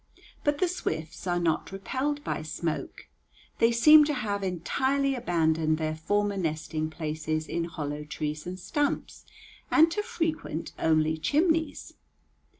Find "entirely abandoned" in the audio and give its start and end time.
4.43-5.77